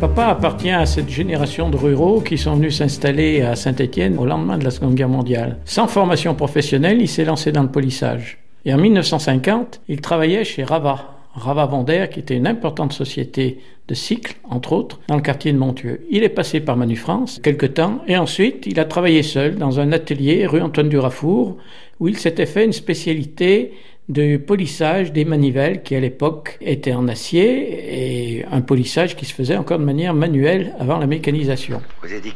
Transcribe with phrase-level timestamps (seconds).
[0.00, 4.56] papa appartient à cette génération de ruraux qui sont venus s'installer à Saint-Étienne au lendemain
[4.56, 5.58] de la Seconde Guerre mondiale.
[5.66, 8.38] Sans formation professionnelle, il s'est lancé dans le polissage.
[8.64, 13.94] Et en 1950, il travaillait chez Rava, Rava Vander, qui était une importante société de
[13.94, 16.06] cycle, entre autres, dans le quartier de Montieu.
[16.10, 19.92] Il est passé par Manufrance quelque temps et ensuite il a travaillé seul dans un
[19.92, 21.56] atelier rue Antoine Durafour
[21.98, 23.72] où il s'était fait une spécialité
[24.08, 29.34] de polissage des manivelles qui à l'époque étaient en acier et un polissage qui se
[29.34, 31.80] faisait encore de manière manuelle avant la mécanisation.
[32.02, 32.34] Vous dit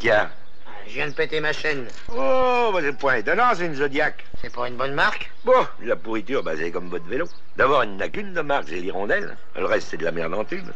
[0.89, 1.87] Je viens de péter ma chaîne.
[2.11, 4.25] Oh, bah, c'est point étonnant, c'est une Zodiac.
[4.41, 7.27] C'est pour une bonne marque Bon, la pourriture, bah, c'est comme votre vélo.
[7.57, 9.37] D'abord, il n'a qu'une de marque, c'est l'hirondelle.
[9.57, 10.69] Le reste, c'est de la merde en tube.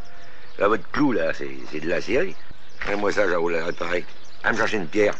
[0.58, 2.34] Là, votre clou, là, c'est c'est de la série.
[2.90, 4.04] Et moi, ça, j'avoue la réparer.
[4.44, 5.14] À me chercher une pierre.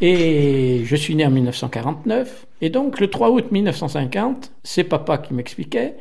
[0.00, 2.46] Et je suis né en 1949.
[2.62, 5.94] Et donc, le 3 août 1950, c'est papa qui m'expliquait.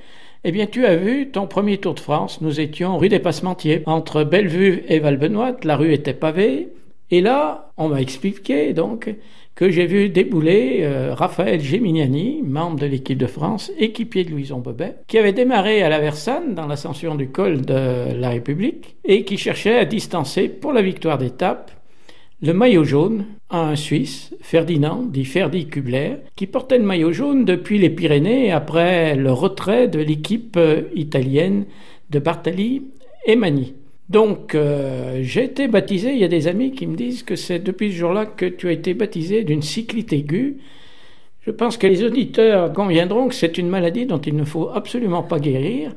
[0.46, 2.40] Eh bien, tu as vu ton premier Tour de France.
[2.42, 5.66] Nous étions rue des Passementiers, entre Bellevue et Valbenoîte.
[5.66, 6.70] La rue était pavée.
[7.12, 9.14] Et là, on m'a expliqué donc
[9.56, 14.60] que j'ai vu débouler euh, Raphaël Geminiani, membre de l'équipe de France, équipier de Louison
[14.60, 19.26] Bobet, qui avait démarré à la Versanne dans l'ascension du col de la République et
[19.26, 21.72] qui cherchait à distancer pour la victoire d'étape
[22.42, 27.44] le maillot jaune à un Suisse, Ferdinand, dit Ferdi Kubler, qui portait le maillot jaune
[27.44, 31.66] depuis les Pyrénées après le retrait de l'équipe euh, italienne
[32.12, 32.84] de Bartali
[33.26, 33.74] et Mani.
[34.10, 37.60] Donc, euh, j'ai été baptisé, il y a des amis qui me disent que c'est
[37.60, 40.58] depuis ce jour-là que tu as été baptisé d'une cyclite aiguë.
[41.42, 45.24] Je pense que les auditeurs conviendront que c'est une maladie dont il ne faut absolument
[45.24, 45.92] pas guérir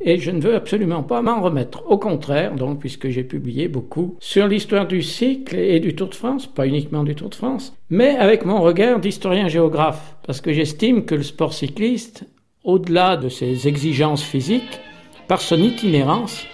[0.00, 1.82] et je ne veux absolument pas m'en remettre.
[1.90, 6.14] Au contraire, donc, puisque j'ai publié beaucoup sur l'histoire du cycle et du Tour de
[6.14, 10.52] France, pas uniquement du Tour de France, mais avec mon regard d'historien géographe, parce que
[10.52, 12.24] j'estime que le sport cycliste,
[12.64, 14.80] au-delà de ses exigences physiques,
[15.26, 16.46] par son itinérance,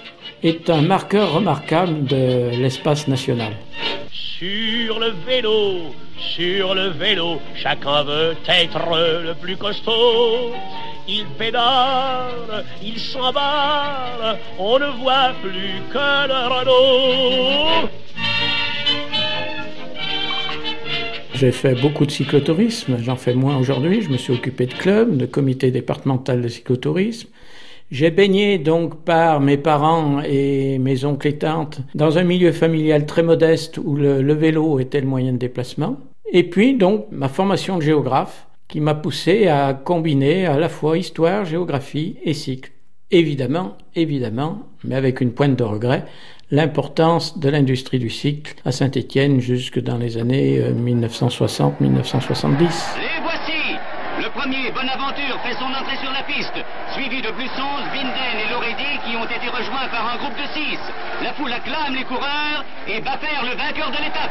[0.42, 3.52] est un marqueur remarquable de l'espace national.
[4.12, 8.78] Sur le vélo, sur le vélo, chacun veut être
[9.22, 10.52] le plus costaud.
[11.06, 17.88] Il pédale, il s'emballe, on ne voit plus que le Renault.
[21.34, 25.16] J'ai fait beaucoup de cyclotourisme, j'en fais moins aujourd'hui, je me suis occupé de clubs,
[25.16, 27.28] de comités départemental de cyclotourisme.
[27.90, 33.06] J'ai baigné donc par mes parents et mes oncles et tantes dans un milieu familial
[33.06, 35.98] très modeste où le, le vélo était le moyen de déplacement.
[36.32, 40.98] Et puis donc ma formation de géographe qui m'a poussé à combiner à la fois
[40.98, 42.72] histoire, géographie et cycle.
[43.10, 46.04] Évidemment, évidemment, mais avec une pointe de regret,
[46.50, 53.33] l'importance de l'industrie du cycle à Saint-Étienne jusque dans les années 1960-1970.
[54.16, 56.54] Le premier, Bonaventure, fait son entrée sur la piste,
[56.94, 60.78] suivi de Blussons, Vinden et Loredi qui ont été rejoints par un groupe de six.
[61.22, 64.30] La foule acclame les coureurs et faire le vainqueur de l'étape.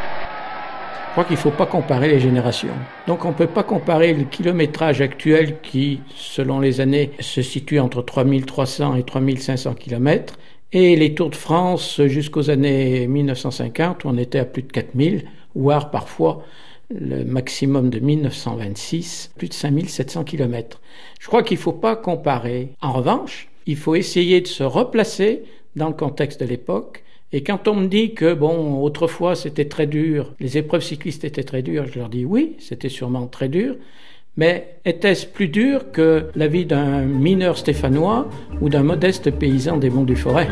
[1.07, 2.73] Je crois qu'il ne faut pas comparer les générations.
[3.07, 7.79] Donc on ne peut pas comparer le kilométrage actuel qui, selon les années, se situe
[7.79, 10.35] entre 3300 et 3500 km
[10.71, 15.25] et les Tours de France jusqu'aux années 1950 où on était à plus de 4000,
[15.55, 16.43] voire parfois
[16.89, 20.81] le maximum de 1926, plus de 5700 km.
[21.19, 22.69] Je crois qu'il ne faut pas comparer.
[22.81, 25.43] En revanche, il faut essayer de se replacer
[25.75, 27.03] dans le contexte de l'époque
[27.35, 31.43] et quand on me dit que, bon, autrefois c'était très dur, les épreuves cyclistes étaient
[31.43, 33.75] très dures, je leur dis oui, c'était sûrement très dur,
[34.37, 38.29] mais était-ce plus dur que la vie d'un mineur stéphanois
[38.61, 40.49] ou d'un modeste paysan des monts du Forêt